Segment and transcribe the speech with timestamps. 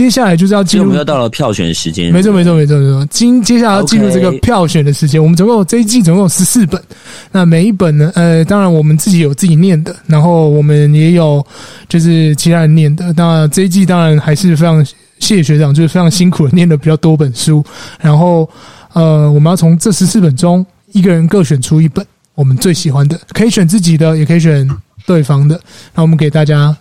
[0.00, 2.10] 接下来就是要进入，我们又到了票选时间。
[2.10, 3.06] 没错，没错，没错，没错。
[3.10, 5.22] 今接下来要进入这个票选的时间。
[5.22, 6.82] 我们总共有这一季总共有十四本，
[7.30, 11.46] 那每一本呢，呃，当然我们自己有自己念的，然后我们也有
[11.86, 13.12] 就是其他人念的。
[13.14, 14.82] 那这一季当然还是非常
[15.18, 17.62] 谢谢学长，就是非常辛苦的念的比较多本书。
[18.00, 18.48] 然后
[18.94, 22.02] 呃，我们要从这十四本中一个人各选出一本
[22.34, 24.66] 我们最喜欢的，可以选自己的，也可以选
[25.04, 25.60] 对方的。
[25.94, 26.74] 那我们给大家。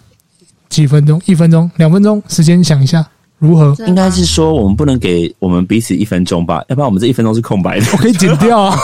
[0.70, 1.20] 几分钟？
[1.26, 1.70] 一分钟？
[1.76, 2.22] 两分钟？
[2.28, 3.06] 时间想一下，
[3.40, 3.76] 如何？
[3.88, 7.86] 应该是说我们不能给我们彼此一分钟吧，要不然我们这一分钟是空白的。
[7.92, 8.78] 我可以剪掉啊。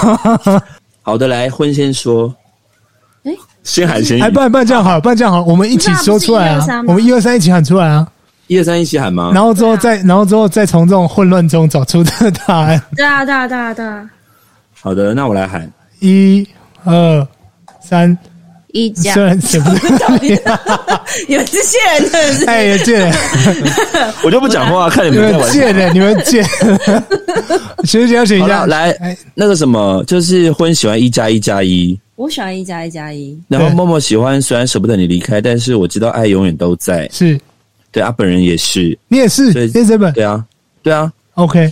[1.04, 2.34] 好的，来，婚先说。
[3.24, 4.22] 哎、欸，先喊先。
[4.22, 6.84] 哎，不然不然这样好，不然这样好，我们一起说出来啊。
[6.88, 8.08] 我们一二三一起喊出来啊。
[8.48, 9.32] 一二三一起喊吗？
[9.34, 12.82] 然后之后再，然后之后再从这种混乱中找出这个答案。
[12.96, 14.10] 对啊，对啊，对啊，对啊。
[14.80, 15.72] 好的，那我来喊。
[16.00, 16.48] 一、
[16.84, 17.28] 二、
[17.82, 18.18] 三。
[18.76, 19.80] 一家，虽然舍不得，
[21.30, 22.46] 你们是贱人，真的是。
[22.46, 23.14] 哎，贱人，
[24.22, 26.44] 我就不讲话，看你们贱人，你们贱。
[27.86, 28.94] 选选选一下，来，
[29.34, 33.40] 那个什么，就是婚喜欢一加一加一，我喜欢一加一加一。
[33.48, 37.10] 然后默默喜欢，虽然舍不得你离开，但是我知道爱永远都在。
[37.14, 37.40] 是，
[37.94, 40.44] 对啊，本人也是，你也是，这这本，对啊，
[40.84, 41.72] 对啊，OK。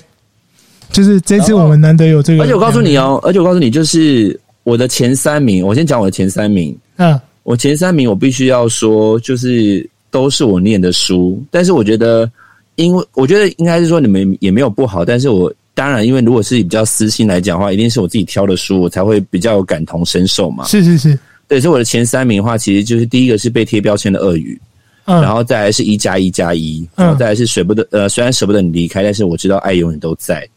[0.91, 6.75] 就是这次我们难得有这个，而且我告诉你哦，而且我告诉你，就是我的前三名，我先讲我的前三名。
[6.97, 12.29] 嗯，我前三名我必须要说，就是都是我念的书，但是我觉得，
[12.75, 20.65] 因为我觉得应该是说你们也没有不好，但是我当然，因为如果是比较私心来讲的话，一定是我自己挑的书，我才会比较有感同身受嘛。
[20.65, 21.17] 是是是，
[21.47, 24.59] 对，所以我的前三名的话，其实就是第一个是被贴标签的鳄鱼，
[25.05, 30.47] 嗯，然后再来是一加一加一，然后再来是舍不得，呃，虽然舍不得你离开，但是我知道爱永远都在。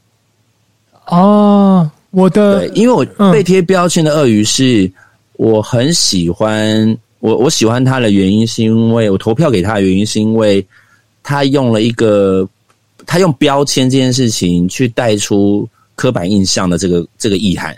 [1.07, 4.91] 哦，我的，对，因为我被贴标签的鳄鱼是。
[5.39, 10.67] 我很喜欢我，我喜欢他的原因是因为我投票给他的原因是因为
[11.23, 12.48] 他用了一个
[13.05, 17.77] 他用标签这件事情去带出刻板印象的这个这个意涵，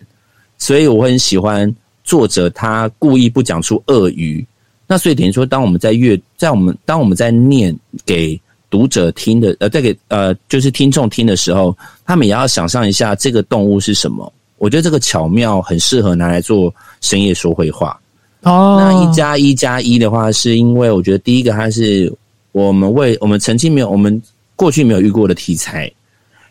[0.57, 4.47] 所以我很喜欢作者他故意不讲出鳄鱼，
[4.87, 7.77] 那所以等于说当我们在阅在我们当我们在念
[8.07, 14.33] 给读者听的呃，在给呃就是听众听的时候，他们也要想象一下这个动物是什么。
[14.59, 17.99] 我觉得这个巧妙很适合拿来做深夜说会话
[18.43, 18.77] 哦。
[18.81, 22.13] 那一加一加一的话，是因为我觉得第一个它是
[22.51, 24.21] 我们为我们曾经没有我们
[24.57, 25.91] 过去没有遇过的题材，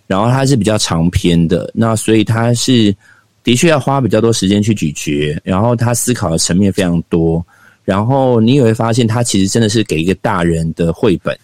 [0.08, 2.96] 然后它是比较长篇的，那所以它是
[3.44, 7.46] 的确要花比较多时间去咀嚼，然后它思考的层面非常多，
[7.84, 11.38] 然后你也会发现它其实真的是给一个大人的绘本，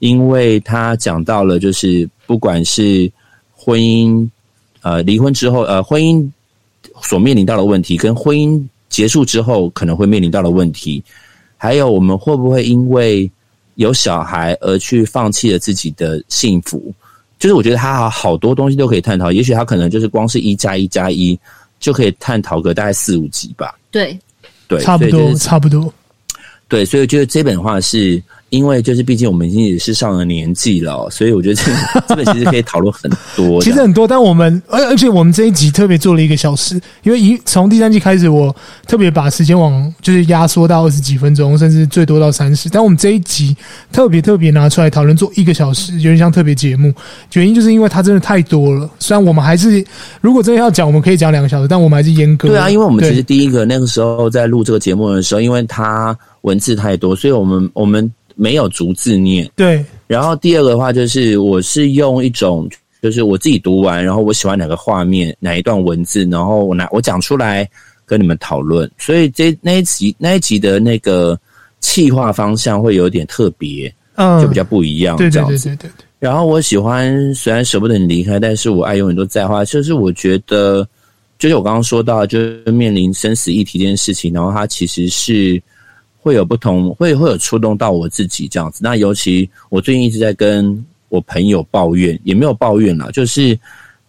[0.00, 3.10] 因为他讲到了就是不管是
[3.54, 4.28] 婚姻。
[4.82, 6.26] 呃，离婚之后，呃，婚姻
[7.02, 11.04] 所面临到的问题，跟婚姻结束之后可能会面临到的问题，
[11.58, 13.30] 还有我们会不会因为
[13.74, 16.94] 有小孩而去放弃了自己的幸福？
[17.38, 21.38] 就是我觉得他好好多东西都可以探讨，也许他可能就是光是一加一加一
[21.78, 23.78] 就可以探讨个大概四五集吧。
[23.90, 24.18] 对，
[24.66, 25.92] 对，差不多，差不多。
[26.68, 28.22] 对，所以我觉得这本的话是。
[28.50, 31.72] 因为就是毕竟我们已经也是上了年纪了，所以我觉得这
[32.08, 33.62] 这个其实可以讨论很多。
[33.62, 36.74] 其实很多，但我们而而且我们这一集特别做了一个小时，
[37.04, 38.54] 因为一从第三季开始，我
[38.88, 42.68] 特别把时间往就是压缩到二十几分钟，甚至最多到三十。
[42.68, 43.56] 但我们这一集
[43.92, 46.92] 特别特别拿出来讨论做一个小时，有点像特别节目。
[47.34, 48.90] 原因就是因为它真的太多了。
[48.98, 49.84] 虽然我们还是
[50.20, 52.48] 如果真的要讲，我们可以讲两个小时，但我们还是严格。
[52.48, 58.10] 对啊，因为我们其实第一个那个时候在录这个节目的时候，因为它文字太多，所以我们我们。
[58.40, 59.84] 没有逐字念，对。
[60.06, 62.66] 然后第二个的话就是，我是用一种，
[63.02, 67.68] 就是我自己读完，然后我喜欢哪个画面，哪一段文字，然后我拿我讲出来
[68.06, 68.90] 跟你们讨论。
[68.96, 71.38] 所以这那一集那一集的那个
[71.80, 75.90] 企划方向会有点特别，嗯，就比较不一样，对对对对对。
[76.18, 80.88] 然后我喜欢，虽然舍不得你离开，但是我爱永远都在的话，就是我觉得，
[81.38, 85.62] 就是我刚刚说到，就是面临生死议题这件事情，然后它其实是。
[86.22, 88.80] 会有不同，会会有触动到我自己这样子。
[88.82, 93.58] 那尤其我最近一直在跟我朋友抱怨，也没有抱怨啦，就是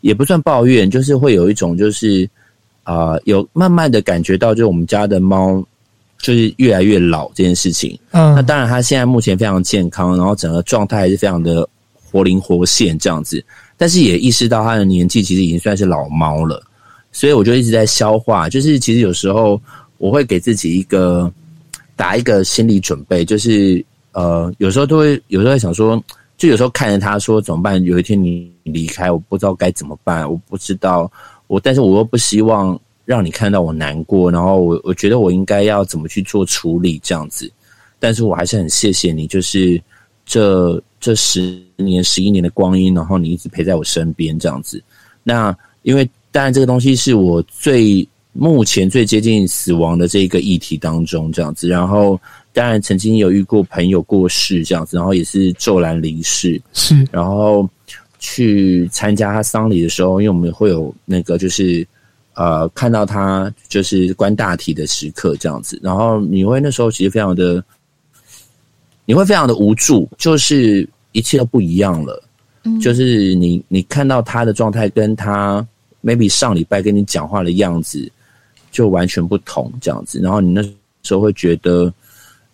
[0.01, 2.29] 也不算抱怨，就是会有一种就是
[2.83, 5.63] 啊、呃，有慢慢的感觉到，就是我们家的猫
[6.19, 7.97] 就是越来越老这件事情。
[8.11, 13.43] 嗯，那当然它现在目前非常健康，然后整个状态还是非常的活灵活现这样子。
[13.77, 16.61] 但是也意识到它的年纪其实已经算是老猫了，
[17.13, 18.49] 所以我就一直在消化。
[18.49, 19.59] 就是其实有时候
[19.97, 21.31] 我会给自己一个。
[22.01, 26.03] 打一个心理准备，就是呃，有时候都会，有时候会想说，
[26.35, 27.79] 就有时候看着他说怎么办？
[27.83, 31.11] 有一天你离开，我不知道该怎么办，我不知道
[31.45, 37.51] 我，但是我又不希望让你看到我难过，然后我我觉得我应该要怎么去做处理这样子，
[37.99, 39.79] 但是我还是很谢谢你，就是
[40.25, 44.83] 这这十年、十一年的光阴，然后你一直陪在我身边这样子。
[45.21, 51.67] 那因为当然这个东西是我最目前最接近死亡的这个议题当中这样子。
[51.67, 52.19] 然后
[52.53, 56.61] 当然曾经有遇过朋友过世这样子，然后也是骤然离世。
[56.73, 57.69] 是，然后
[58.19, 61.85] 去参加他丧礼的时候，因为我们会有那个就是
[62.33, 65.79] 呃看到他就是关大体的时刻这样子。
[65.83, 67.63] 然后你会那时候其实非常的。
[69.03, 72.23] 你会非常的无助，就是一切都不一样了。
[72.63, 75.67] 嗯，就是你你看到他的状态，跟他
[76.01, 78.09] maybe 上礼拜跟你讲话的样子
[78.71, 80.19] 就完全不同，这样子。
[80.19, 80.63] 然后你那
[81.03, 81.93] 时候会觉得，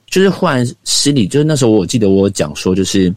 [0.10, 3.14] 就是忽然心里，就是那时候我记得我讲说，就是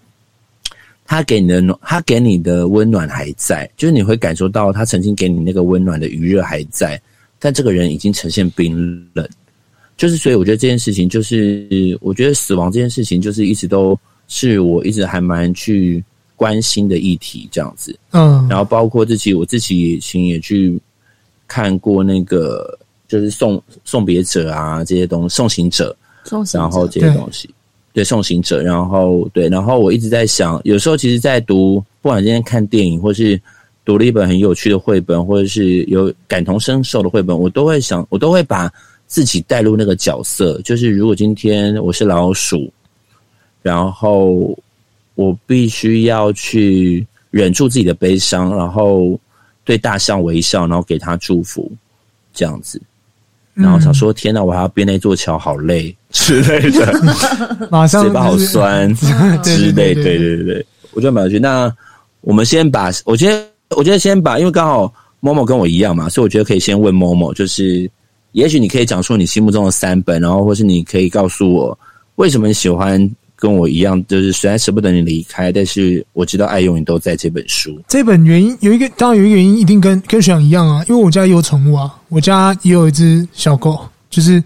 [1.04, 7.00] 他给你的暖，他给你的温暖还在，就是你会感受到他曾经给你那个温暖的余热还在，
[7.38, 9.28] 但这个人已经呈现冰冷。
[9.96, 13.98] 就是，所以我觉得这件事情，就是我觉得死亡这件事情，就是一直都
[14.28, 16.02] 是我一直还蛮去
[16.36, 17.94] 关心的议题，这样子。
[18.12, 20.80] 嗯，然后包括自己，我自己以前也去
[21.46, 22.78] 看过那个，
[23.10, 27.50] 就是送送别者啊这些东西，送行者，送行者，然后这些东西，
[27.92, 33.38] 对，送行者，然后对，然后我一直在想，有时候其实，在读，不管今天看电影，或是
[33.84, 38.72] 读了一本很有趣的绘本，或者是有感同身受的绘本，我都会想，我都会把。
[39.10, 42.72] 自己带入那个角色，就是如果今天我是老鼠，
[43.60, 44.56] 然后
[45.16, 49.18] 我必须要去忍住自己的悲伤，然后
[49.64, 51.68] 对大象微笑，然后给他祝福，
[52.32, 52.80] 这样子，
[53.60, 56.92] 然后想说：“天哪，我还要编那座桥，好累 之类的，
[57.70, 58.92] 马上嘴巴好酸
[59.42, 61.38] 之类。”对对对对，我就蛮有趣。
[61.38, 61.72] 那
[62.20, 67.90] 我们先把，我觉得，我觉得先把，因为刚好 Momo 跟我一样嘛，所以我觉得可以先问 Momo，就是。
[68.32, 71.76] 也许你可以讲出你心目中的三本，然后或是你可以告诉我
[72.14, 73.10] 为什么你喜欢
[73.40, 77.80] 跟我一样，就是虽然舍不得你离开，但是我知道爱永远都在这本书。
[77.88, 84.40] 这本原因有一个，当然有一个原因一定跟跟学长一样啊，因为我家也有宠物啊，我家也有一只小狗，就是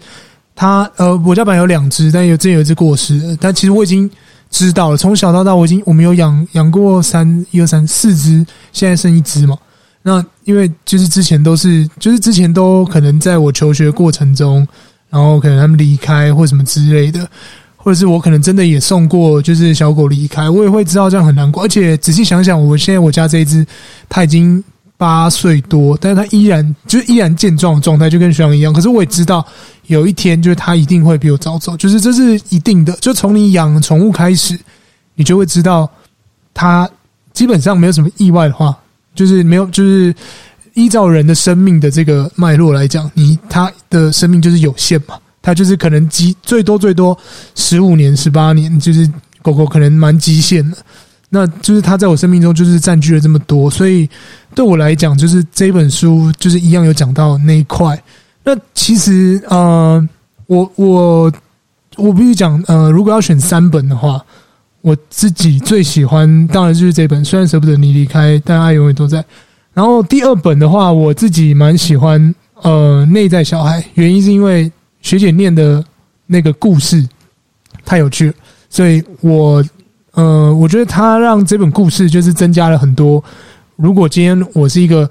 [0.55, 4.09] 它呃，我家本来有两只，但有这有一只过世了，但其实我已经
[4.49, 9.57] 知道了，从小到大我已经我们有养养过三一二三四只，现在剩一只嘛。
[10.01, 14.65] 那因为就是之前都是，就是之前都可能在我求学过程中，
[15.09, 17.27] 然后可能他们离开或什么之类的，
[17.85, 21.61] 或者是我可能真的也送过，就是小狗离开，我也会知道这样很难过。
[21.61, 23.63] 而且仔细想想，我现在我家这一只，
[24.09, 24.63] 它已经
[24.97, 28.73] 八岁多，但是它依然就是依然健壮的状态，就跟学长一样。
[28.73, 29.45] 可是我也知道，
[29.85, 32.91] 有一天就是它一定会比我早走，就是这是一定的。
[32.93, 34.59] 就从你养宠物开始，
[35.13, 35.87] 你就会知道，
[36.55, 36.89] 它
[37.33, 38.75] 基本上没有什么意外的话。
[39.13, 40.13] 就是没有，就是
[40.73, 45.15] 依照人的生命的这个脉络来讲，你它的生命就是有限嘛，
[45.45, 47.15] 他就是可能极最多最多
[47.53, 49.07] 十五年、十八年，就是
[49.43, 50.77] 狗狗可能蛮极限的。
[51.29, 54.09] 那就是他在我生命中就是占据了这么多，所以
[54.55, 58.01] 对我来讲，就是这本书就是一样有讲到那一块。
[58.43, 60.09] 那其实呃，
[60.47, 61.31] 我我
[61.97, 64.19] 我必须讲呃，如果要选三本的话。
[64.81, 67.25] 我自己最喜欢，当然就是这本。
[67.25, 69.25] 虽然舍不得你离开，但爱永远都在。
[69.73, 72.35] 然后第二本的话，我自己蛮喜欢。
[72.61, 74.71] 呃，内在小孩，原因是因为
[75.05, 75.85] 学姐念的
[76.25, 77.07] 那个故事
[77.85, 78.33] 太有趣了，
[78.71, 79.63] 所以我
[80.13, 83.23] 呃，我觉得他让这本故事就是增加了很多。
[83.75, 85.07] 如果今天我是一个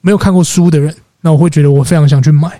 [0.00, 2.50] 没有看过书的人，那我会觉得我非常想去买。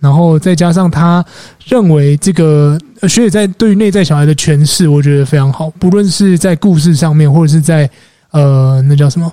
[0.00, 1.22] 然后再加上他
[1.66, 5.68] 认为这个学姐在对于内在小孩的诠释，我觉得非常好。
[5.78, 7.88] 不论是在故事上面，或者是在
[8.30, 9.30] 呃，那叫什么，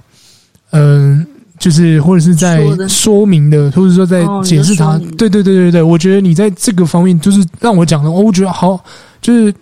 [0.72, 1.28] 嗯、呃，
[1.62, 4.98] 就是或者是在说明的，或者说在解释它。
[5.18, 8.84] 对对对对对，我觉得你在这个方面就是让我讲的，我觉得好。
[9.22, 9.54] 就是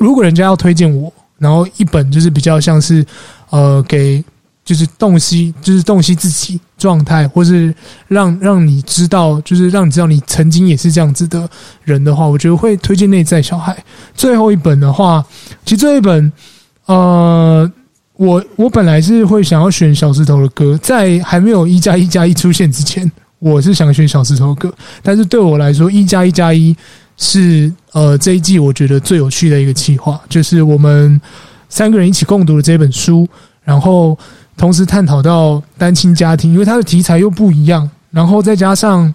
[0.00, 3.06] 如果人家要推荐我，然后一本就是比较像是
[3.50, 4.22] 呃给。
[4.66, 7.72] 就是洞悉，就是洞悉自己状态，或是
[8.08, 11.48] 让让你知道，就是让你知道你曾经也是这样子的
[11.84, 13.72] 人的话，我觉得会推荐《内在小孩》。
[14.16, 15.24] 最后一本的话，
[15.64, 16.32] 其实最后一本，
[16.86, 17.72] 呃，
[18.16, 24.74] 我我本来是会想要选小石头的歌，在还没有一加一加一出现之前，我是想选小石头的歌。
[25.02, 26.76] 但是对我来说，一加一加一
[27.16, 31.20] 是呃这一季我觉得最有趣的一个企划，就是我们
[31.68, 33.28] 三个人一起共读的这本书，
[33.62, 34.18] 然后。
[34.58, 39.14] 同时探讨到单亲家庭，因为它的题材又不一样，然后再加上，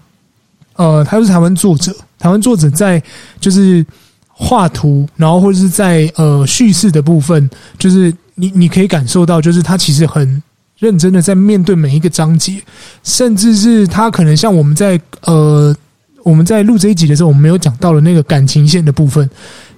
[0.76, 3.02] 呃，他又是台湾作者，台湾作者在
[3.40, 3.84] 就是
[4.28, 10.42] 画图，然后或者是在呃叙事的部分，就是你你可以感受到，就是他其实很
[10.80, 12.60] 认真的在面对每一个章节，
[13.04, 15.76] 甚至是他可能像我们在呃
[16.24, 19.30] 我们在录这一集的时候，我们没有讲到的那个感情线的部分。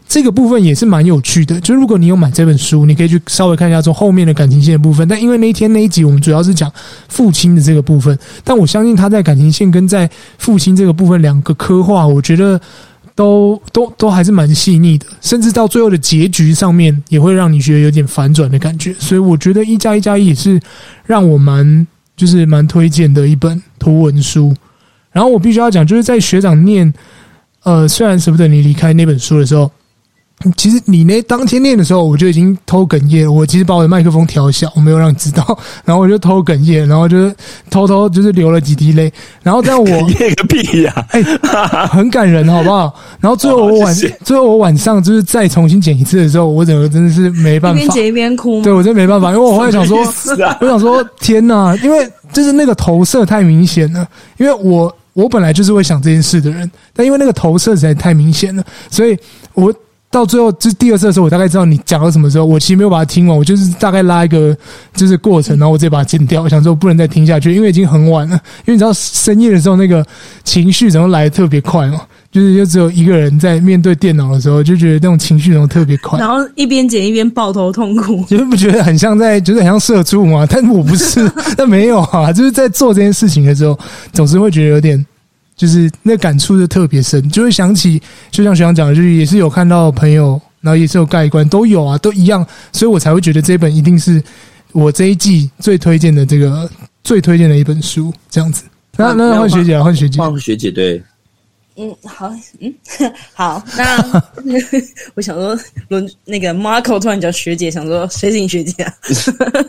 [0.06, 1.60] 这个部分也是蛮有趣的。
[1.62, 5.06] 就如果你有买这本书，你可以去稍微看一下从后面的感情线的部分。
[5.08, 6.72] 但因为那一天那一集我们主要是讲
[7.10, 12.60] 父亲的这个部分，但我相信他在感情线跟在父亲这个部分两个刻画，我觉得
[13.16, 18.94] 都都都还是蛮细腻的，甚至到最后的结局上面也会让你觉得有点反转的感觉。
[19.00, 20.60] 所以我觉得一加一加一也是
[21.06, 24.56] 让我蛮就是蛮推荐的一本图文书。
[25.12, 26.92] 然后我必须要讲，就是在学长念。
[27.64, 29.72] 呃，虽然舍不得你离开那本书的时候，
[30.58, 33.32] 其实你那当天练的时候，我就已经偷哽咽了。
[33.32, 37.36] 我其实把我的麦克风调小，我没有让你知道，然后我就偷哽咽，然后就是
[37.70, 39.12] 偷偷就是流了几滴泪。
[39.44, 41.06] 然后但我哽咽个屁呀、啊！
[41.12, 42.94] 哎、欸，很感人，好不好？
[43.20, 48.62] 然后最后我晚，最后我晚上就是再重新剪一次的时候，我整个真的是没办法，一边剪一边哭。
[48.62, 49.98] 对，我真没办法，因为我后来想说，
[50.46, 51.76] 啊、我想说，天哪！
[51.84, 54.08] 因为就是那个投射太明显了，
[54.38, 54.94] 因为我。
[55.14, 59.16] 我本来就是会想这件事的人，但因为那个投射实在太明显了，所以
[59.54, 59.72] 我
[60.14, 62.46] 到最后就是第二次的时候，我大概知道你讲到什么时候。
[62.46, 64.56] 我其实没有把它听完，我就是大概拉一个
[64.94, 66.44] 就是过程，然后我直接把它剪掉。
[66.44, 68.36] 我想说不能再听下去，因为已经很晚了。
[68.66, 70.06] 因为你知道深夜的时候那个
[70.44, 72.02] 情绪怎么来的特别快嘛，
[72.32, 76.20] 就是就只有一个人在面对电脑的时候，就觉得那种情绪怎么特别快。
[76.20, 80.46] 然后一边剪一边抱头痛哭，就是不觉得很像在，就是很像社畜吗？
[80.48, 81.28] 但我不是，
[81.58, 83.80] 但没有啊，就是在做这件事情的时候，
[84.12, 85.04] 总是会觉得有点。
[85.56, 94.22] 就是那感触就特别深，就会想起，就像学长讲的，就是也是有看到朋友，然后也是有盖棺，都有啊，都一样，所以我才会觉得这本一定是
[94.72, 96.70] 我这一季最推荐的这个
[97.04, 98.64] 最推荐的一本书，这样子。
[98.98, 101.02] 那那换学姐，换学姐，换学姐，对，
[101.78, 102.74] 嗯，好，嗯，
[103.34, 103.98] 好，那
[105.16, 105.58] 我想说，
[105.88, 108.94] 轮那个 Marco 突然叫学姐，想说谁是你学姐啊？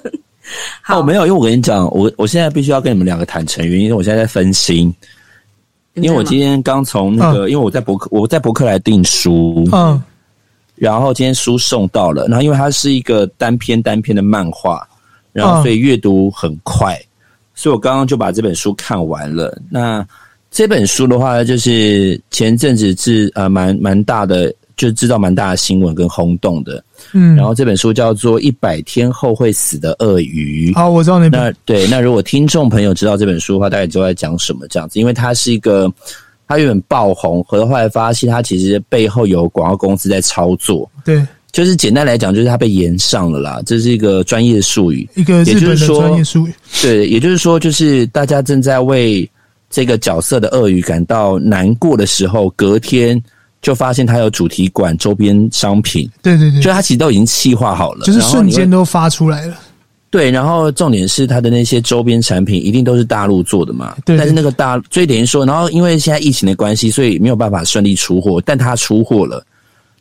[0.83, 4.95] 好，没有，因为我跟你讲，我我现在必须要跟你们两个坦诚，原因我现在在分心。
[5.95, 10.03] 因为我今天刚从那个，因为我在博客，我在博客来订书，嗯，
[10.75, 14.87] 然后今天书送到了，然后因为它是一个单篇单篇的漫画，
[15.33, 17.01] 然后所以阅读很快，
[17.55, 19.57] 所以我刚刚就把这本书看完了。
[19.71, 20.07] 那
[20.51, 24.55] 这本书的话，就是前阵子是呃蛮蛮大的。
[24.77, 26.83] 就知道蛮大的新闻跟轰动的，
[27.13, 30.73] 嗯，然后这本书叫做《一百天后会死的鳄鱼》。
[30.75, 31.41] 好，我知道那本。
[31.41, 34.99] 那对，那如果听众朋友知道这本书的话，大概就在讲什么这样子？
[34.99, 35.93] 因为它是一个，
[36.49, 40.91] 它原本爆红，后来发现它其实背后有广告公司在操作。
[41.05, 46.55] 对，就是简单来讲，就是它被延上了啦，这是一个专业术语，一个日本的专业术语。
[46.83, 49.29] 对，也就是说，就是大家正在为
[49.71, 53.23] 这个角色的鳄鱼感到难过的时候，隔天。
[53.65, 59.57] 就发现它有主题馆周边商品，对对对，就它其实都已经企划好了，就是瞬间都发出来了。
[60.11, 64.19] 对，然后重点是它的那些周边产品一定都是大陆做的嘛，对，对，对。
[64.19, 69.43] 但是那个大，所以等于说，然后因为现在疫情的关系，所以没有办法顺利出货，但它出货了，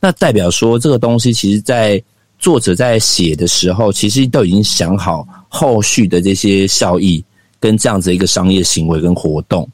[0.02, 2.04] 那代表说这个东西其实，在
[2.38, 7.24] 作者在写的时候，其实都已经想好后续的这些效益
[7.62, 9.68] 跟这样子一个商业行为跟活动。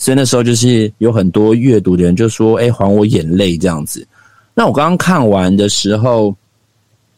[0.00, 4.04] 所以那时候就是有很多阅读的人就说：“哎，还我眼泪这样子。”
[4.56, 6.34] 那我刚刚看完的时候，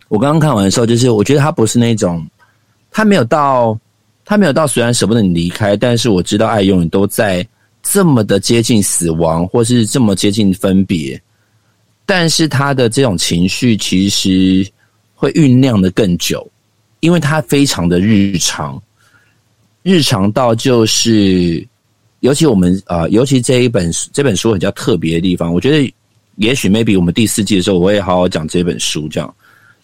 [0.08, 2.26] 我刚刚看完的时候，就是我觉得他不是那种，
[2.90, 3.78] 他没有到，
[4.24, 7.46] 他没有到，虽然舍不得你离开，但是我知道爱永远都在
[7.84, 11.22] 这么的接近死亡，或是这么接近分别，
[12.04, 14.68] 但是他的这种情绪其实
[15.14, 16.44] 会酝酿的更久，
[16.98, 18.82] 因为他非常的日常，
[19.84, 21.64] 日常到就是。
[22.22, 25.92] 尤其我们啊、呃，尤其这一本这本书比较特别的地方，我觉得
[26.36, 29.34] 也许 maybe 我们第四季的时候，我会好好讲这本书，这样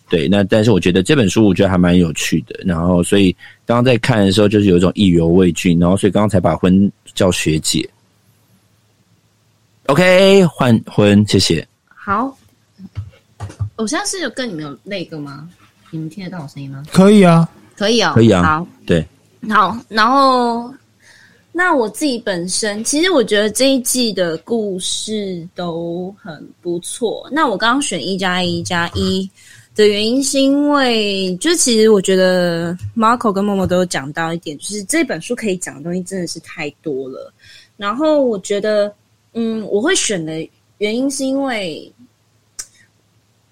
[0.08, 0.28] 对。
[0.28, 3.32] 那但是我觉得这本书我觉得还蛮有趣的，然后所以
[3.66, 7.88] 刚刚在看的时候，就是有一种意犹未尽，然后所以刚刚才把婚叫学姐。
[9.86, 11.66] OK，换婚，谢谢。
[11.88, 12.38] 好，
[13.74, 15.48] 我现在是有跟你们有那个吗？
[15.90, 16.84] 你们听得到我声音吗？
[16.92, 18.44] 可以啊，可以哦，可以啊。
[18.44, 19.04] 好，对，
[19.50, 20.72] 好，然后。
[21.50, 27.28] 那我自己本身，其实我觉得这一季的故事都很不错。
[27.32, 29.28] 那我刚刚选一加一加一
[29.74, 37.32] 的原因，是因为就其实我觉得 Marco 跟默默都有讲到一点，就是这本书可以讲的东西真的是太多了。
[37.76, 38.94] 然后我觉得，
[39.32, 41.92] 嗯，我会选的原因是因为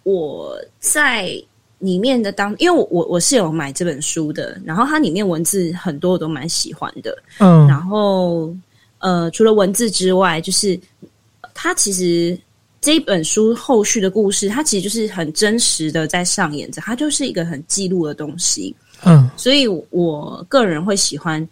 [0.05, 1.43] 我在。
[1.87, 8.53] 里面的当，因为我我我是有买这本书的，然后它里面文字很多我都蛮喜欢的，嗯，然后
[8.99, 10.77] 呃，除了文字之外，就是
[11.55, 12.37] 它其实
[12.81, 18.75] 这一本书后续的故事，它其实就是很真实的在上演着，它就是一个很记录的东西，
[19.05, 21.49] 嗯，所以我个人会喜欢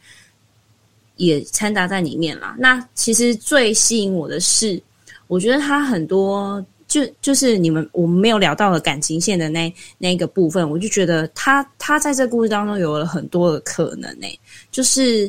[1.14, 2.56] 也掺杂在里面啦。
[2.58, 4.82] 那其实最吸引我的是，
[5.28, 6.64] 我觉得它很多。
[6.94, 14.38] 就就是你们我们没有聊到的感情线的那那个部分，我就觉得他他在这故事当中有了很多的可能诶，
[14.70, 15.28] 就是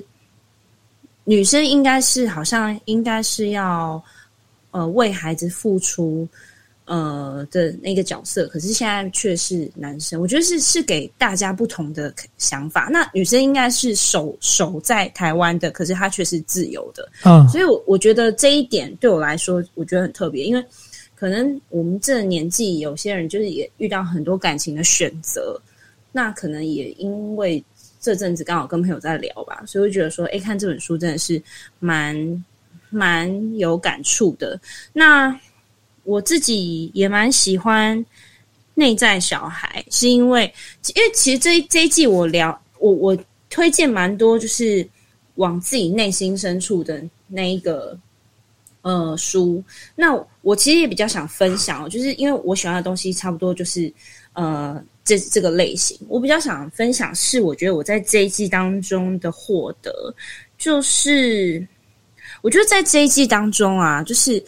[1.23, 3.99] 女生应该是好像应该是要
[4.69, 6.27] 呃为孩子付出。
[6.87, 12.89] 呃的那个角色，可是现在却是男生，我觉得是是给大家不同的想法。
[12.91, 17.09] 那女生应该是守守在台湾的，可是她却是自由的。
[17.23, 20.63] 嗯，所以我我觉得这一点对我来说，我觉得很特别，因为
[21.15, 25.59] 可能我们这年纪有些人就是也遇到很多感情的选择，
[26.11, 27.63] 那可能也因为
[27.99, 31.41] 这阵子刚好跟朋友在聊吧，所以我觉得说，哎，看这本书真的是
[31.79, 32.45] 蛮
[32.89, 34.59] 蛮有感触的。
[34.93, 35.39] 那。
[36.07, 38.05] 我自己也蛮喜欢
[38.75, 40.43] 内在小孩，是因为
[40.93, 43.17] 因为其实这一这一季我聊我我
[43.49, 44.87] 推荐蛮多，就是
[45.37, 47.97] 往自己内心深处的那一个
[48.85, 49.61] 呃书。
[49.95, 53.91] 那我其实也比较想分享，就是因为我喜欢的东西差不多就是
[54.33, 55.99] 呃这这个类型。
[56.07, 59.91] 我比较想分享是，我觉得我在这一季当中的获得，
[60.57, 61.67] 就是
[62.41, 64.41] 我觉得在这一季当中啊，就是。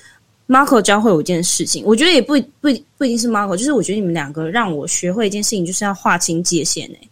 [0.50, 6.90] Marco 教会我一件事情，我觉得也不不不一定是 Marco，就是我觉得你们两个让我学会一件事情，就是要划清界限。
[6.94, 7.10] 哎，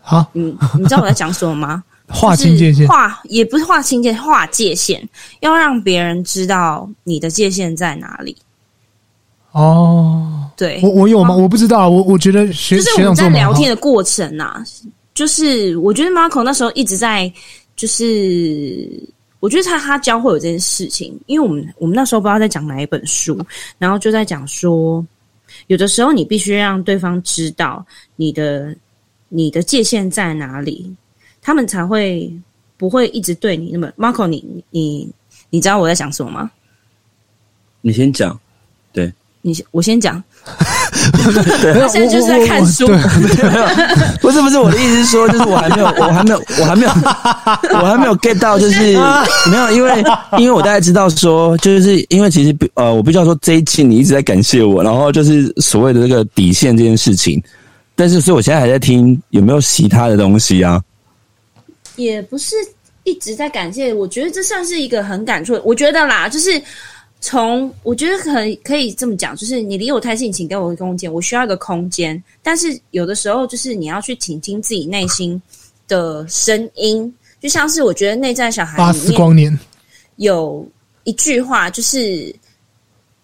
[0.00, 1.84] 好，你，你知道我在讲什么吗？
[2.14, 5.06] 划清界限，划也不是划清界，划界限，
[5.40, 8.36] 要让别人知道你的界限在哪里。
[9.52, 11.34] 哦，对，我我有吗？
[11.34, 14.64] 我不知道，我我觉得学就是我们在聊天的过程啊，
[15.12, 17.30] 就是我觉得 Marco 那时候一直在
[17.76, 18.88] 就是。
[19.40, 23.38] 我觉得他他教会我这件事情，因为我们我们那时候不知道在讲哪一本书，
[23.76, 25.04] 然后就在讲说，
[25.66, 27.84] 有的时候你必须让对方知道
[28.16, 28.74] 你的
[29.28, 30.90] 你的界限在哪里，
[31.44, 32.32] 他们才会
[32.78, 33.86] 不会一直对你那么。
[33.98, 35.06] Marco，你你
[35.50, 36.50] 你知道我在想什么吗？
[37.82, 38.36] 你先讲，
[38.94, 40.24] 对，你我先讲。
[41.04, 42.86] 我现在就是在看书，
[44.22, 46.90] 不是不是，我的意思是说，就是我还没有，我还没有，我还没有，
[47.78, 48.96] 我还没有 get 到，就是
[49.50, 50.02] 没有，因为
[50.38, 57.42] 因为我大概知道说，就是因为其实呃，我不知道说这一期你一直在感谢我，然后就是所谓的这个底线这件事情，
[57.94, 60.80] 但是所以我现在还在听有没有其他的东西啊？
[61.96, 62.56] 也不是
[63.04, 66.62] 一直在感谢，我觉得这算是一个很感触，我觉得啦，就是。
[67.26, 72.22] 从我觉得可可以这么讲，就是你离我太近，请给我一个空间，我需要一个空间。
[72.42, 75.40] 但是有的时候，就是你要去倾听自己内心
[75.88, 79.58] 的声音，就像是我觉得内在小孩八，光年
[80.16, 80.68] 有
[81.04, 82.30] 一句话，就是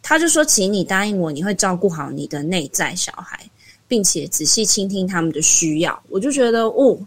[0.02, 3.38] 他就说：“请你答应我，你会照顾好你的内在小孩，
[3.86, 6.98] 并且仔细倾听他们的需要。”我就觉得哦，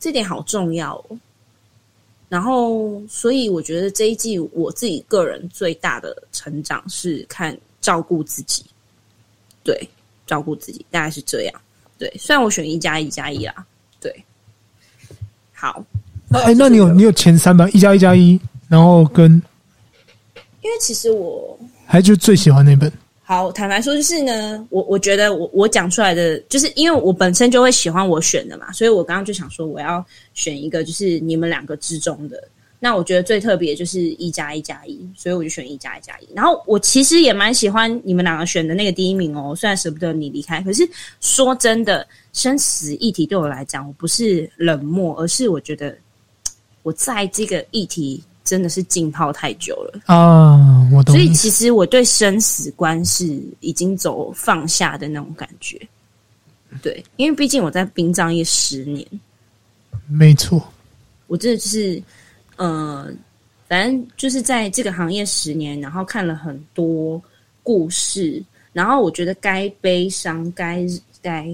[0.00, 1.18] 这点好重要哦。
[2.28, 8.64] 然后，所以我觉得这一季我自己个人最大的成长是看照顾自己，
[9.62, 9.88] 对，
[10.26, 11.60] 照顾自己大概是这样。
[11.98, 13.66] 对，虽然我选一加一加一啦，
[14.00, 14.24] 对，
[15.52, 15.84] 好。
[16.28, 17.68] 那哎，那你有你有前三吧？
[17.70, 19.30] 一加一加一，然后跟，
[20.62, 22.90] 因为其实我还就最喜欢那本。
[23.30, 32.42] 好，坦白说，就是呢，我我觉得我我讲出来的，就是因为我本身就会喜欢我选的嘛，所以我刚刚就想说，我要选一个，就是你们两个之中的。
[32.80, 36.26] 那我觉得最特别就是一加一加一，所以我就选一加一加一。
[36.34, 40.82] 然后我其实也蛮喜欢你们两个选的那个第一名哦，虽然舍不得你离开，可是
[41.20, 45.96] 说真的，生死议题对我来讲，我不是冷漠，而是我觉得
[46.82, 48.24] 我在这个议题。
[48.50, 50.58] 真的是浸泡太久了啊！
[50.92, 51.14] 我懂。
[51.14, 55.80] 所以其实我对生死观是已经走放下的那种感觉。
[56.82, 59.06] 对，因为毕竟我在殡葬业十年，
[60.08, 60.60] 没错。
[61.28, 62.02] 我真的就是，
[62.56, 63.08] 呃，
[63.68, 67.22] 反正就是在这个行业十年，然后看了很多
[67.62, 70.84] 故事，然后我觉得该悲伤、该
[71.22, 71.48] 该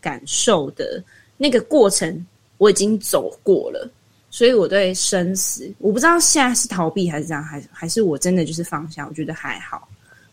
[0.00, 1.02] 感受的
[1.36, 2.24] 那个过程，
[2.58, 3.90] 我已经走过了。
[4.36, 9.88] 所以我对生死，我不知道现在是逃避还是这样，还是还是我真的就是放下，我觉得还好。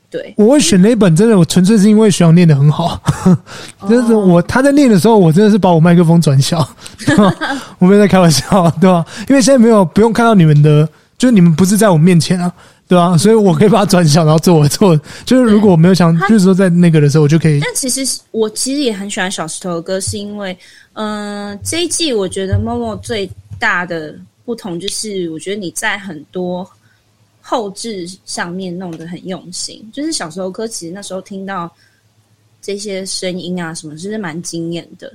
[0.10, 3.02] 对，我会选那本，真的，我纯粹是因为学长念的很好。
[3.90, 6.68] 就是我他在念的时候，我真的是把我麦克风转小，
[7.80, 9.06] 我没有在开玩笑，对吧？
[9.30, 10.86] 因为现在没有不用看到你们的，
[11.18, 12.52] 就是你们不是在我面前啊，
[12.90, 13.18] 对吧？
[13.18, 15.00] 所以我可以把它转小，然后做我做。
[15.24, 17.62] 就是如果我没有想，就是说在那个的时候，我就可以。
[17.62, 20.56] 但其实我其实也很喜欢小石头的歌，是因为，
[20.92, 23.32] 嗯、呃，这一季我觉得 Momo 最。
[23.64, 26.70] 大的不同就是，我觉得你在很多
[27.42, 29.90] 后置上面弄得很用心。
[29.94, 31.74] 就是小时候歌，其实那时候听到
[32.62, 35.14] 这些声音啊，什么，其实蛮惊艳的。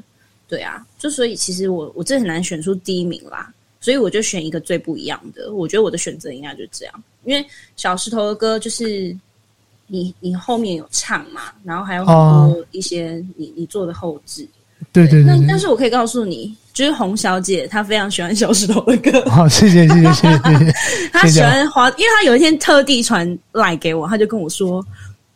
[0.48, 5.52] 对啊，就所以其实我我真的很难选出第一名啦，所以我就选一个最不一样的。
[5.52, 9.14] 我觉得我的选择应该就是这样，因为小石头的歌就是
[9.88, 12.14] 你你后面有唱嘛，然后还有很
[12.50, 14.48] 多一些你、哦、你做的后制。
[15.06, 19.22] 对对对，但是我可以告诉你，就是洪小姐她非常喜欢小石头的歌。
[19.30, 20.74] 好，谢谢谢谢谢谢。
[21.12, 24.84] 她 喜欢华，因为她有一天特地传来给我，她就跟我说：“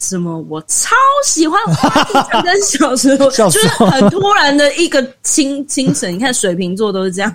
[0.01, 6.13] 什么我超喜欢华跟小石头， 就是很突然的一个清清晨。
[6.15, 7.33] 你看水瓶座都是这样，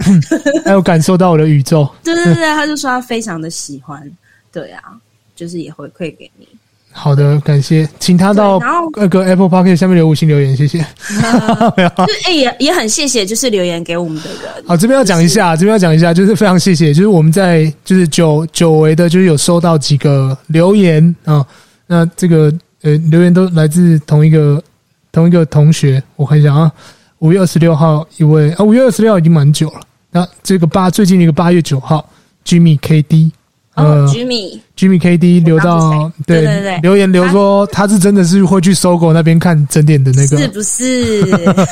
[0.66, 1.88] 还有感受到我的宇宙。
[2.04, 4.02] 对对对，她就说她非常的喜欢。
[4.52, 4.82] 对啊，
[5.36, 6.48] 就是也回馈给你。
[7.00, 8.60] 好的，感谢，请他到
[8.96, 10.80] 那个 Apple Podcast 下面留五星留言，谢谢。
[11.08, 14.66] 就哎、欸，也也很谢谢，就是留言给我们的人。
[14.66, 21.46] 好，这边要讲一下，就是、这边要讲一下，就是非常谢谢，就是我们在就是久久违的，就是有收到几个留言啊。
[21.86, 24.62] 那这个呃留言都来自同一个
[25.12, 26.72] 同一个同学，我看一下啊，
[27.20, 29.80] 五月二十六号一位啊，五月二十六号已经蛮久了。
[30.10, 32.10] 那这个八最近的一个八月九号
[32.44, 33.30] ，Jimmy KD。
[33.78, 34.60] 呃，Jimmy。
[34.76, 40.38] Jimmy K D 留到对对对留言留说他是真的是会去搜狗那边看整点的那个。
[40.38, 41.24] 是不是？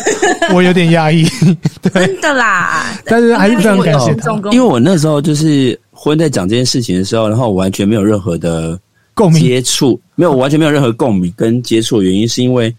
[0.54, 1.24] 我有点压抑，
[1.94, 2.86] 真的啦。
[3.06, 8.80] 但是还是非常感谢他，因为我那时候就是婚在讲这件事情的时候，然后我完全没有任何的
[9.13, 9.41] 共鸣。
[9.41, 12.74] 接触，没有完全没有任何共鸣跟接触的原因，是因为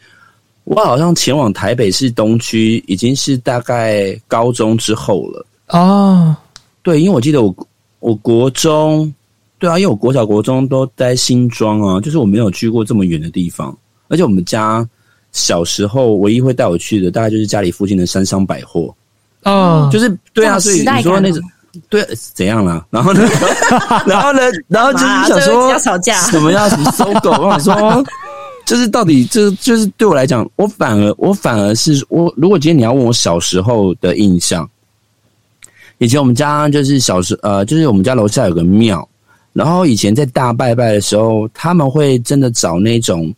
[0.64, 5.46] 我好像前往台北市东区已经是大概高中之后了。
[5.66, 6.38] 啊。
[6.82, 7.54] 对，因为我记得我。
[7.98, 9.12] 我国中，
[9.58, 13.76] 对啊，因为我国小、国中都待新庄啊，就是我没有去过这么远的地方，
[14.08, 14.86] 而且我们家
[15.32, 18.94] 小时候唯一会带我去的，大概就是家里附近的三商百货，
[19.44, 21.42] 哦，就是对啊，所以你说那种
[21.88, 22.86] 对怎样啦？
[22.90, 23.22] 然后呢，
[24.06, 27.30] 然后呢，然后就是想说要吵架，什么要什么搜狗？
[27.42, 28.04] 我想说，
[28.66, 34.68] 就是到底就就是对我来讲，我反而我反而是我，如果今天你要问我小时候的印象。
[35.98, 39.08] 以前我们家就是小时呃，就是我们家楼下有个庙，
[39.52, 43.32] 然后以前在大拜拜的时候，他们会真的找那种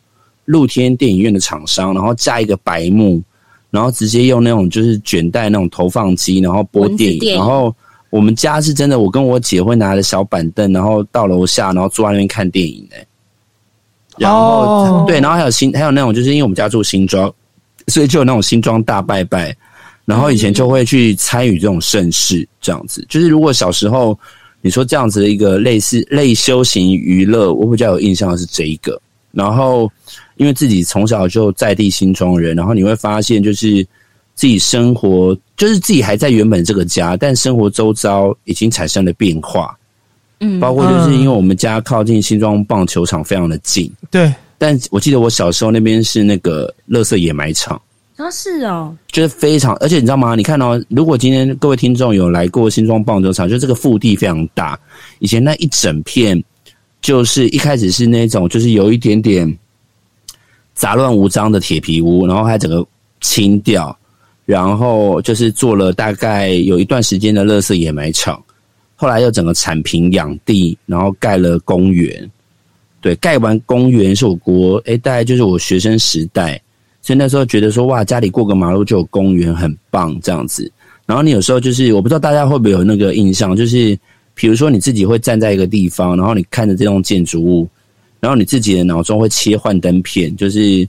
[0.46, 3.22] 露天电影院的厂商，然后架一个白幕，
[3.70, 7.34] 然后直接用那种就是卷带那种投放机，然后播电影。
[7.34, 7.72] 然后
[8.10, 12.96] 我们家是真的，我跟我姐会拿着小板凳，然后到楼下，然后坐在那边看电影的。
[14.16, 17.32] 然后、哦、对，然后还有新还有那种，就是因为我们家住新庄，
[17.86, 19.56] 所以就有那种新庄大拜拜。
[20.08, 23.04] 然后以前就会去参与这种盛事，这样子。
[23.10, 24.18] 就是如果小时候
[24.62, 28.98] 你说这样子的一个类似类休闲娱乐，我比较有印象的是这一个。
[29.32, 29.86] 然后
[30.36, 33.86] 因为自己从小就在地新庄人，然后你会发现就是
[34.34, 39.76] 自己生活，就是自己还在原本这个家，但生活周遭已经产生了变化。
[40.40, 43.92] 嗯，包括就是因为我们家靠近新庄棒球场非常的近。
[44.10, 47.78] 对，但我记得我小时候那边是那个垃圾掩埋场。
[48.18, 50.34] 啊，是哦，就是非常，而且你知道吗？
[50.34, 54.78] 你看哦，如果今天各位听众有来过新庄棒球场，就这个腹地非常大。
[55.20, 56.42] 以前那一整片，
[57.00, 59.56] 就是一开始是那种，就是有一点点
[60.74, 62.84] 杂乱无章的铁皮屋，然后还整个
[63.20, 63.96] 清掉，
[64.44, 68.42] 然后就是做了大概有一段时间的垃圾掩埋场。
[68.96, 72.28] 后来又整个铲平养地，然后盖了公园。
[73.00, 76.60] 对，盖完公园是我国，诶，大概就是我学生时代。
[77.08, 80.70] 所以那时候觉得说哇，家里过个马路就有公园，很棒这样子。
[81.06, 83.98] 然后你有时候就是，我不知道大家会不会有那个印象，就是
[84.34, 87.66] 比如说你自己会站在一个地方，然后你看着这栋建筑物，
[88.20, 90.86] 然后你自己的脑中会切换灯片，就是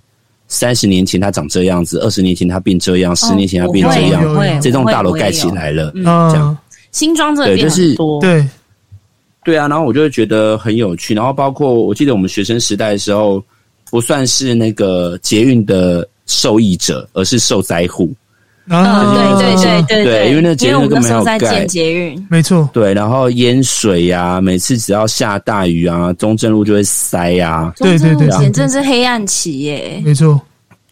[0.50, 6.58] 三十年前它长这样子，二十年前它变这样，十年前它变这样，这栋大楼盖起来了，这样。
[6.92, 8.46] 新装这边对，就是对
[9.46, 11.16] 对啊，然后我就会觉得很有趣。
[11.16, 13.42] 然后包括我记得我们学生时代的时候。
[13.90, 18.14] 不算是那个捷运的受益者，而是受灾户。
[18.68, 22.70] 啊，对对对对对，因为那个捷运根本没有盖捷运，没错。
[22.72, 27.74] 对，然后淹水呀、啊，每次只要下大雨啊，中正路就会塞呀、啊。
[27.78, 30.00] 对对对，简直是黑暗期耶。
[30.06, 30.40] 没错。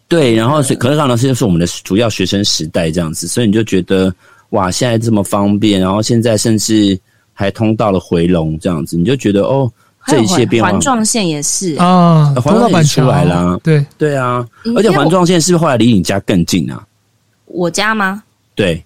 [0.08, 4.12] 对，然后可是刚老师就是我们的主要学生时代这样子，所以你就觉得
[4.50, 6.98] 哇，现在这么方便，然后现在甚至
[7.32, 9.70] 还通到了回龙这样子，你就觉得哦。
[10.08, 14.44] 这一些变化，环状线也是啊，环状线出来了，对对啊，
[14.74, 16.82] 而且环状线是不是后来离你家更近啊？
[17.44, 18.22] 我家吗？
[18.54, 18.82] 对，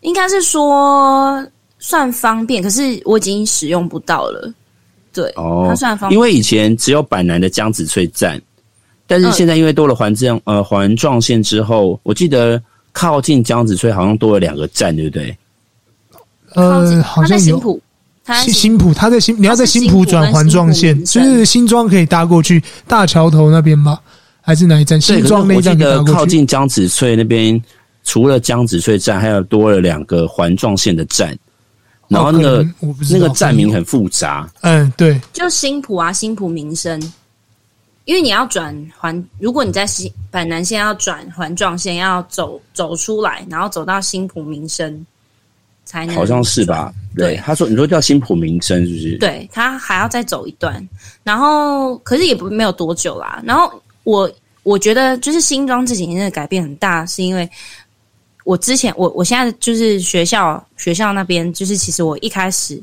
[0.00, 1.42] 应该是说
[1.78, 4.52] 算方便，可是我已经使用不到了。
[5.12, 8.40] 对哦，它算方便，因为以前只有板南的江子翠站，
[9.06, 15.36] 但是现在因为多了环状呃环状线之后，我记得靠近江子翠好像多了两个站，对不对？
[16.54, 17.80] 呃，好像有。
[18.38, 24.00] 新新浦，他在新，你要在新浦转环状线，就是新庄可以搭过去大桥头那边吧？
[24.40, 25.00] 还是哪一站？
[25.00, 26.12] 新庄那一站可以搭过去。
[26.12, 27.62] 靠近江子翠那边，
[28.04, 31.36] 除了江子翠站，还有多了两个环状线的站。
[32.08, 32.66] 然后那个
[33.08, 34.50] 那个站名很复杂。
[34.62, 37.00] 嗯，对，就新浦啊，新浦民生。
[38.06, 45.06] 因为你要转环，如果你在新板南线要转环状线，要走走出来，然后走到新浦民生
[45.90, 46.14] 才能。
[46.14, 46.92] 好像是吧？
[47.16, 49.18] 对，对他说你说叫新浦民生是不是？
[49.18, 50.86] 对，他还要再走一段，
[51.24, 53.42] 然后可是也不没有多久啦。
[53.44, 53.72] 然后
[54.04, 54.30] 我
[54.62, 57.48] 我觉得就是新庄这几年的改变很大，是因为
[58.44, 62.80] 我之前我我现在就是学校学校那边，就是其实我一开始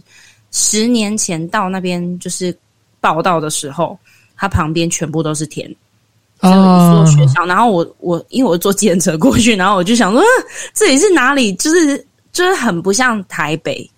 [0.51, 2.53] 十年前到那边就是
[2.99, 3.97] 报道的时候。
[4.39, 5.67] 它旁边全部都是田，
[6.43, 7.43] 就一所学校。
[7.47, 10.21] 然后我我因为我坐计程车过去，然后我就想说，
[10.75, 11.51] 这里是哪里？
[11.55, 13.89] 就是就是很不像台北，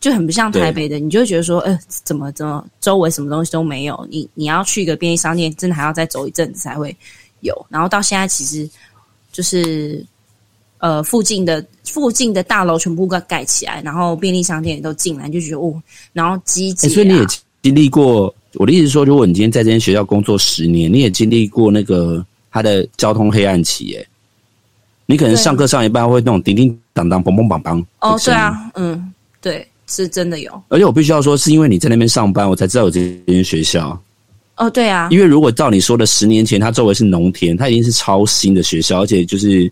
[0.00, 0.98] 就很不像台北的。
[0.98, 4.06] 你就会觉得说，呃，怎么怎么周围什么东西都没有？
[4.10, 6.94] 你你要去一个便利商店，真的还要再走一阵子才会
[7.40, 7.66] 有。
[7.68, 8.68] 然后到现在，其实
[9.32, 10.04] 就是
[10.78, 17.26] 呃附近的附近的大楼全部盖盖起来，然后便利商店也都进来，就觉得哦，然后积极、啊欸，所以你也
[17.62, 18.34] 经历过。
[18.56, 24.06] 我的意思是说，如果你今天在这间学校工作十年，你也经历过那个他的交通黑暗期，耶。
[25.06, 27.84] 你可能上课上一半会那种叮叮当当、梆梆梆梆。
[28.00, 30.62] 哦，对啊，嗯，对，是真的有。
[30.68, 34.00] 而且我必须要说，是因为你在那边上班，我才知道有这间学校。
[34.56, 39.70] 哦，对啊，因为如果照你说的，十年前它周围是农田，它已经是超新的学校，而且就是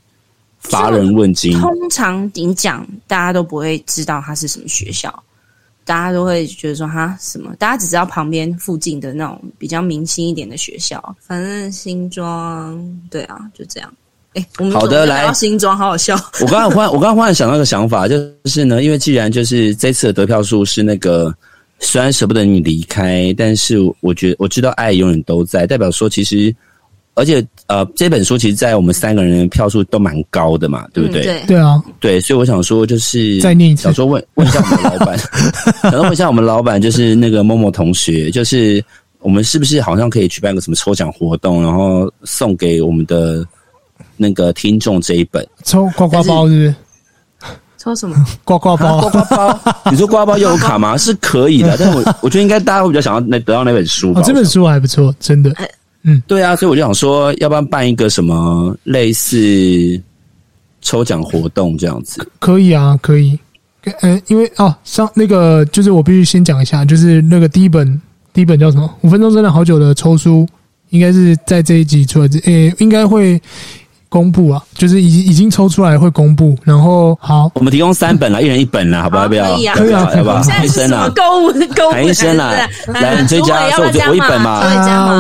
[0.59, 1.57] 乏人问津。
[1.61, 5.23] 通常你讲，大家都不会知道它是什么学校。
[5.85, 7.53] 大家都会觉得说哈什么？
[7.57, 13.93] 大家只知道旁边附近的那种比较明星一点的学校，反正新庄对啊，就这样。
[14.35, 16.15] 哎，我们好的来新装，好好笑。
[16.41, 18.17] 我刚刚忽然， 我刚刚忽然想到一个想法，就
[18.47, 21.35] 是呢，因为既然就是这次的得票数是那个，
[21.81, 26.55] 虽然舍不得你离开，但是我觉得我知道爱永远都在，代表说其实。
[27.15, 31.23] 而且，呃，这本书其实，在我们三个人的票数都蛮高的嘛，对不对？
[31.23, 35.19] 对对啊，对，所以我想说，就是再念一次，想说问问一下我们老板，
[35.93, 38.83] 想问一下我们老板，就是那个某某同学，就是
[39.19, 43.47] 我们是不是好像可以举办个什么抽奖活动，然后送给我们的
[44.23, 46.75] 那个听众这一本抽刮刮包，是不是？
[47.77, 49.01] 抽什么 刮刮包？
[49.11, 49.75] 刮刮包？
[49.91, 50.97] 你说刮刮包又有卡吗？
[50.99, 54.21] 是可以的，但是我我觉得应该大家会比较想要那得到那本书吧。
[54.21, 55.53] 哦，这本书还不错，真的。
[56.05, 60.01] 嗯，对啊，所以我就想说，要不要办一个什么类似
[60.81, 62.25] 抽奖活动这样子？
[62.39, 63.37] 可以啊，可以。
[64.01, 68.01] 呃，因为哦，上那个就是我必须先讲一下，就是那个第一本，
[68.33, 68.89] 第一本叫什么？
[69.01, 70.47] 五分钟真的好久的抽书，
[70.91, 73.43] 应该是在这一集出来，诶，应该会。
[74.13, 79.27] 公布啊，就是已经已经抽出来会公布，然后好，我们提供三本了，一人一本了，好不好？
[79.27, 79.55] 不要？
[79.55, 80.43] 可以啊，可以啊，好不好？
[80.63, 84.61] 医生啊，购物购物，医生来来，你追加，我我一本嘛，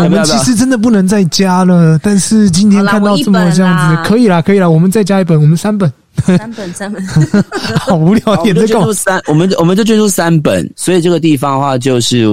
[0.04, 5.90] 我们其实真的不能再加了，但是今天看到这么这样子，可以啦，可以啦，我们再加一本，我们三本，
[6.26, 7.02] 三本三本，
[7.80, 12.26] 好无聊，点这个三，我们我们就捐出三本，所以这个地方的话，就是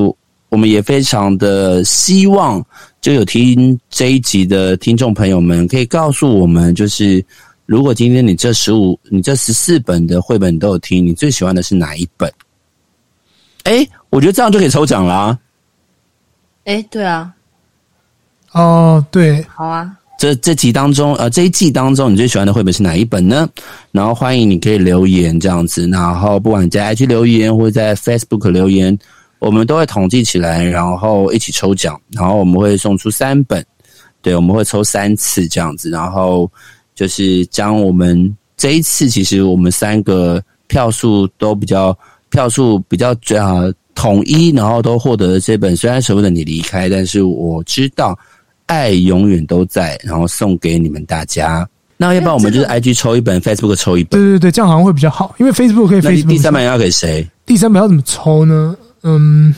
[0.49, 2.61] 我们也非常的希望。
[3.01, 7.23] 就有听这一集的听众朋友们，可以告诉我们，就是
[7.65, 12.29] 如果今天你这十五、你这十四本的绘本都有听，你最喜欢的是哪一本？
[13.63, 15.38] 哎，我觉得这样就可以抽奖啦。
[16.65, 17.33] 哎，对啊。
[18.51, 19.89] 哦，对，好啊。
[20.17, 23.47] 这这集当中，呃，这一季当中，你最喜欢的绘本是哪一本呢？
[23.93, 28.97] 然后欢迎你可以留言这样子，然后不管你在 IG 留言或者在 Facebook 留言。
[29.39, 33.65] 我们都会统计起来，然后一起抽奖，然后我们会送出三本，
[34.21, 36.49] 对，我们会抽三次这样子，然后
[36.93, 41.97] 就是将我们这一次，其实我们三个票数都比较
[42.30, 43.56] 票数比较最好
[43.95, 45.75] 统一，然后都获得了这本。
[45.75, 48.17] 虽然舍不得你离开，但是我知道
[48.65, 51.67] 爱永远都在，然后送给你们大家。
[51.95, 56.28] 那要不然我们就是 IG 抽一本，Facebook 抽一本，对对对，这样好像会比较好，因为 Facebook 可以 Facebook。
[56.28, 57.28] 第三本要给谁？
[57.45, 58.75] 第三本要怎么抽呢？
[59.03, 59.53] 嗯，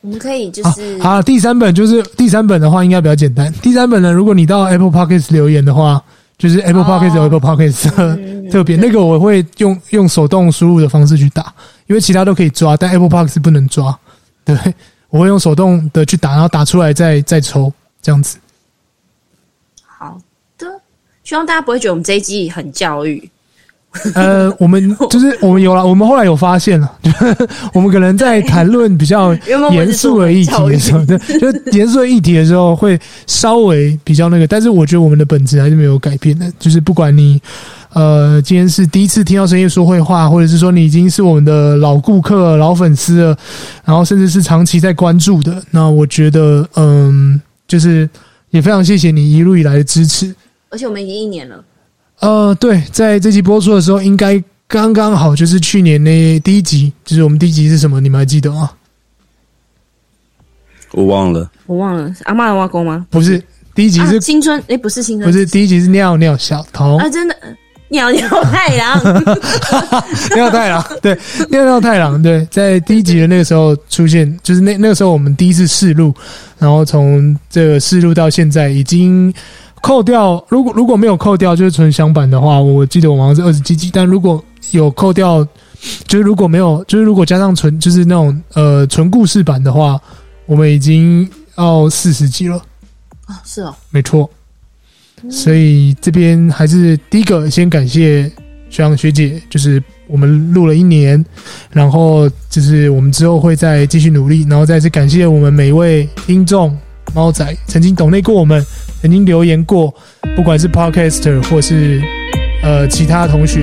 [0.00, 3.52] 我们可以就是好，好，第三本就是第三本的话，应该比较简单。
[3.54, 6.02] 第三本呢，如果你到 Apple Podcast 留言的话，
[6.38, 11.52] 就是 Apple Podcast 有 Apple Podcast 特别那个，我会用用手动输入的方式去打，
[11.86, 13.96] 因为其他都可以抓，但 Apple Podcast 不能抓。
[14.44, 14.56] 对，
[15.08, 18.38] 我会用手动的去打，然后打出来再再抽这样子。
[19.86, 20.18] 好
[20.58, 20.66] 的，
[21.22, 23.30] 希望大家不会觉得我们这一季很教育。
[24.14, 26.90] 呃，我们就是我们有了，我们后来有发现了，
[27.74, 29.34] 我们可能在谈论比较
[29.70, 37.38] 严肃的议题的时候，对，就严肃的议题的时候会稍微比较那个，但是我觉得我们的本质还是没有改变的，就是不管你
[37.92, 43.36] 呃今天是第一次听到深夜说会话，或者是说你已经是我们的老顾客、老粉丝了，
[43.84, 48.08] 然后甚至是长期在关注的，那我觉得嗯，就是
[48.48, 50.34] 也非常谢谢你一路以来的支持，
[50.70, 51.62] 而且我们已经一年了。
[52.22, 58.00] 呃，对，在这期播出的时候，应该刚刚好就是去年那第一集，就是我们第一集是什么？
[58.00, 58.70] 你们还记得吗？
[60.92, 63.04] 我忘了，我忘了，阿妈的挖沟吗？
[63.10, 63.42] 不是，
[63.74, 67.36] 第一集是、啊、青春，哎，不是青春，不是第一集是尿尿小童啊，真的
[67.88, 69.02] 尿尿太郎，
[70.36, 71.18] 尿太郎，对，
[71.50, 76.14] 尿尿太郎，对，在第一集的那个时候出现，就是那那个时候我们第一次试录，
[76.56, 79.34] 然后从这个试录到现在已经。
[79.82, 83.90] 扣掉，如果如果没有扣掉，就是纯享版的话，我记得我好像是二十几集。
[83.92, 85.44] 但如果有扣掉，
[86.06, 90.00] 就是如果没有，就是如果加上纯，就是那种呃纯故事版的话，
[90.46, 92.62] 我们已经要四十集了。
[93.44, 94.30] 是哦，没错。
[95.28, 98.30] 所以这边还是第一个，先感谢
[98.70, 101.22] 学长学姐，就是我们录了一年，
[101.70, 106.76] 然后就是我们之后会再继续努力，然后再次感谢我们每一位听众。
[107.14, 108.64] 猫仔曾经懂内过我们，
[109.02, 109.92] 曾经留言过，
[110.36, 112.00] 不管是 Podcaster 或是
[112.62, 113.60] 呃其他同学，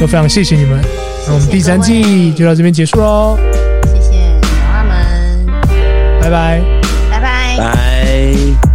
[0.00, 0.82] 都非常谢谢你们。
[1.28, 3.38] 我们第三季就到这边结束喽，
[3.84, 4.40] 谢谢鸟
[4.74, 6.60] 儿们，拜拜，
[7.08, 8.71] 拜拜，拜。